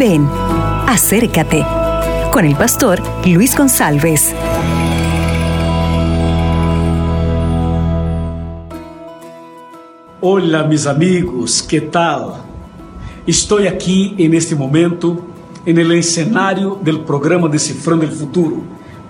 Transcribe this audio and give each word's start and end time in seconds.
Ven, 0.00 0.26
acércate 0.86 1.62
con 2.32 2.46
el 2.46 2.56
pastor 2.56 3.02
Luis 3.26 3.54
González. 3.54 4.34
Hola 10.22 10.64
mis 10.64 10.86
amigos, 10.86 11.62
¿qué 11.62 11.82
tal? 11.82 12.32
Estoy 13.26 13.66
aquí 13.66 14.14
en 14.16 14.32
este 14.32 14.54
momento 14.56 15.20
en 15.66 15.76
el 15.76 15.92
escenario 15.92 16.78
del 16.82 17.00
programa 17.00 17.46
Decifrando 17.48 18.06
el 18.06 18.12
Futuro 18.12 18.62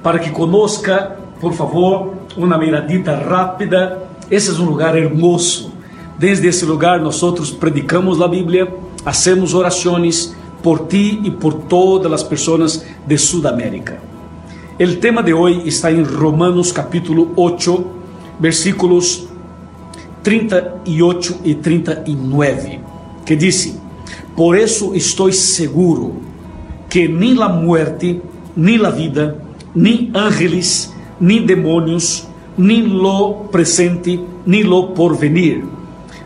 para 0.02 0.20
que 0.20 0.32
conozca, 0.32 1.16
por 1.40 1.54
favor, 1.54 2.14
una 2.36 2.58
miradita 2.58 3.14
rápida. 3.14 3.96
Ese 4.28 4.50
es 4.50 4.58
un 4.58 4.66
lugar 4.66 4.98
hermoso. 4.98 5.72
Desde 6.18 6.48
ese 6.48 6.66
lugar 6.66 7.00
nosotros 7.00 7.52
predicamos 7.52 8.18
la 8.18 8.26
Biblia, 8.26 8.68
hacemos 9.04 9.54
oraciones 9.54 10.36
por 10.62 10.88
ti 10.88 11.20
y 11.22 11.30
por 11.30 11.68
todas 11.68 12.10
las 12.10 12.24
personas 12.24 12.84
de 13.06 13.18
Sudamérica. 13.18 13.98
El 14.78 14.98
tema 14.98 15.22
de 15.22 15.32
hoy 15.32 15.62
está 15.66 15.90
en 15.90 16.04
Romanos 16.04 16.72
capítulo 16.72 17.28
8, 17.36 17.84
versículos 18.38 19.26
38 20.22 21.40
y 21.44 21.54
39, 21.54 22.80
que 23.24 23.36
dice, 23.36 23.74
por 24.36 24.56
eso 24.56 24.94
estoy 24.94 25.32
seguro 25.32 26.12
que 26.88 27.08
ni 27.08 27.34
la 27.34 27.48
muerte, 27.48 28.20
ni 28.56 28.78
la 28.78 28.90
vida, 28.90 29.36
ni 29.74 30.10
ángeles, 30.14 30.92
ni 31.20 31.40
demonios, 31.40 32.26
ni 32.56 32.82
lo 32.82 33.48
presente, 33.50 34.20
ni 34.46 34.62
lo 34.62 34.94
porvenir, 34.94 35.64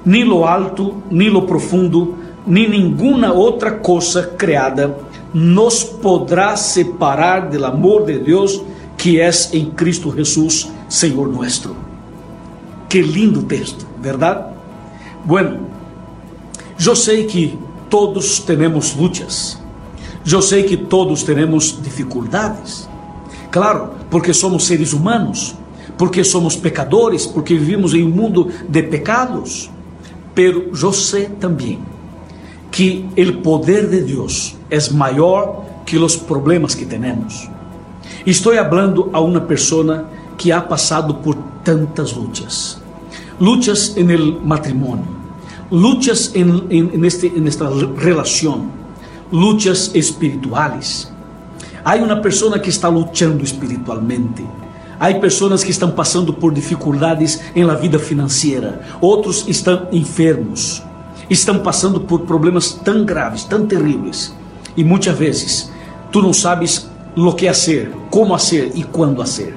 ni 0.04 0.24
lo 0.24 0.48
alto, 0.48 1.02
ni 1.10 1.28
lo 1.28 1.46
profundo, 1.46 2.16
ni 2.46 2.68
ninguna 2.68 3.32
outra 3.32 3.72
coisa 3.72 4.22
criada 4.22 4.96
nos 5.32 5.82
poderá 5.82 6.56
separar 6.56 7.48
do 7.48 7.64
amor 7.64 8.04
de 8.04 8.18
Deus 8.18 8.62
que 8.96 9.20
é 9.20 9.30
em 9.52 9.66
Cristo 9.70 10.14
Jesus, 10.14 10.70
Senhor 10.88 11.28
nuestro. 11.28 11.76
Que 12.88 13.02
lindo 13.02 13.42
texto, 13.42 13.86
verdade? 14.00 14.44
Bueno, 15.24 15.66
eu 16.84 16.94
sei 16.94 17.24
que 17.24 17.58
todos 17.90 18.38
temos 18.38 18.94
lutas, 18.94 19.58
eu 20.30 20.40
sei 20.40 20.62
que 20.62 20.76
todos 20.76 21.22
temos 21.22 21.78
dificuldades, 21.82 22.88
claro, 23.50 23.90
porque 24.10 24.32
somos 24.32 24.64
seres 24.64 24.92
humanos, 24.92 25.56
porque 25.98 26.22
somos 26.22 26.54
pecadores, 26.54 27.26
porque 27.26 27.54
vivimos 27.54 27.94
em 27.94 28.04
um 28.04 28.10
mundo 28.10 28.50
de 28.68 28.82
pecados, 28.84 29.70
pero 30.34 30.70
eu 30.80 30.92
sei 30.92 31.26
também 31.26 31.80
que 32.74 33.06
o 33.16 33.40
poder 33.40 33.88
de 33.88 34.00
Deus 34.00 34.56
é 34.68 34.78
maior 34.90 35.64
que 35.86 35.96
os 35.96 36.16
problemas 36.16 36.74
que 36.74 36.84
temos. 36.84 37.48
Estou 38.26 38.52
falando 38.52 39.10
a 39.12 39.20
uma 39.20 39.40
pessoa 39.42 40.10
que 40.36 40.50
ha 40.50 40.60
passado 40.60 41.14
por 41.14 41.36
tantas 41.62 42.12
lutas, 42.12 42.82
lutas 43.38 43.96
en 43.96 44.10
el 44.10 44.40
matrimonio, 44.42 45.06
lutas 45.70 46.32
en, 46.34 46.66
en, 46.68 46.90
en, 46.94 47.04
este, 47.04 47.28
en 47.28 47.46
esta 47.46 47.70
relação, 47.96 48.66
lutas 49.30 49.92
espirituales. 49.94 51.12
Há 51.84 51.94
uma 51.94 52.16
pessoa 52.16 52.58
que 52.58 52.70
está 52.70 52.88
lutando 52.88 53.44
espiritualmente. 53.44 54.44
Há 54.98 55.14
pessoas 55.20 55.62
que 55.62 55.70
estão 55.70 55.92
passando 55.92 56.34
por 56.34 56.52
dificuldades 56.52 57.40
em 57.54 57.62
la 57.62 57.76
vida 57.76 58.00
financeira. 58.00 58.80
Outros 59.00 59.44
estão 59.46 59.86
enfermos 59.92 60.82
estão 61.30 61.58
passando 61.60 62.00
por 62.00 62.20
problemas 62.20 62.72
tão 62.72 63.04
graves, 63.04 63.44
tão 63.44 63.66
terríveis, 63.66 64.34
e 64.76 64.84
muitas 64.84 65.16
vezes 65.16 65.70
tu 66.10 66.20
não 66.20 66.32
sabes 66.32 66.88
lo 67.16 67.34
que 67.34 67.48
hacer, 67.48 67.90
como 68.10 68.34
hacer 68.34 68.72
e 68.74 68.82
quando 68.82 69.22
hacer. 69.22 69.56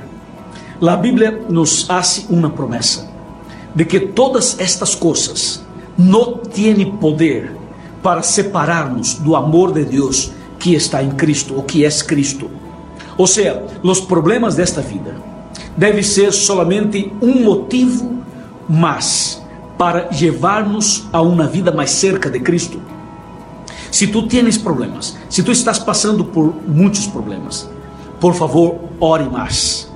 A 0.81 0.95
Bíblia 0.95 1.43
nos 1.49 1.89
hace 1.89 2.25
uma 2.29 2.49
promessa 2.49 3.07
de 3.73 3.83
que 3.85 3.99
todas 3.99 4.59
estas 4.59 4.95
coisas 4.95 5.63
não 5.97 6.37
têm 6.37 6.91
poder 6.97 7.51
para 8.03 8.21
separar-nos 8.21 9.15
do 9.15 9.35
amor 9.35 9.73
de 9.73 9.83
Deus 9.83 10.31
que 10.59 10.73
está 10.75 11.01
em 11.01 11.11
Cristo, 11.11 11.55
ou 11.55 11.63
que 11.63 11.83
é 11.85 11.89
Cristo. 11.89 12.49
Ou 13.17 13.25
seja, 13.25 13.63
os 13.83 13.99
problemas 13.99 14.55
desta 14.55 14.81
vida 14.81 15.15
devem 15.75 16.03
ser 16.03 16.31
solamente 16.31 17.11
um 17.21 17.43
motivo 17.43 18.23
mais 18.69 19.41
para 19.77 20.09
levar-nos 20.11 21.07
a 21.13 21.21
uma 21.21 21.47
vida 21.47 21.71
mais 21.71 21.91
cerca 21.91 22.29
de 22.29 22.39
Cristo. 22.39 22.81
Se 23.91 24.07
tu 24.07 24.27
tens 24.27 24.57
problemas, 24.57 25.17
se 25.29 25.43
tu 25.43 25.51
estás 25.51 25.79
passando 25.79 26.25
por 26.25 26.53
muitos 26.67 27.07
problemas, 27.07 27.69
por 28.19 28.33
favor, 28.33 28.79
ore 28.99 29.29
mais. 29.29 29.91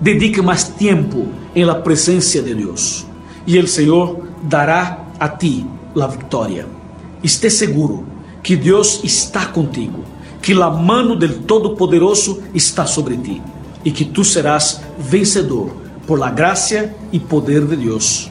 Dedique 0.00 0.40
mais 0.40 0.64
tempo 0.64 1.28
em 1.54 1.64
la 1.64 1.74
presença 1.74 2.40
de 2.40 2.54
Deus 2.54 3.06
e 3.46 3.58
o 3.58 3.68
Senhor 3.68 4.26
dará 4.42 5.04
a 5.18 5.28
ti 5.28 5.66
a 6.00 6.06
vitória. 6.06 6.66
Esteja 7.22 7.58
seguro 7.58 8.06
que 8.42 8.56
Deus 8.56 9.00
está 9.04 9.46
contigo, 9.46 10.04
que 10.40 10.52
a 10.52 10.70
mano 10.70 11.14
del 11.16 11.40
Todo-Poderoso 11.40 12.42
está 12.54 12.86
sobre 12.86 13.16
ti 13.16 13.42
e 13.84 13.90
que 13.90 14.04
tu 14.04 14.24
serás 14.24 14.80
vencedor 14.98 15.70
por 16.06 16.18
la 16.18 16.30
graça 16.30 16.94
e 17.12 17.20
poder 17.20 17.66
de 17.66 17.76
Deus. 17.76 18.30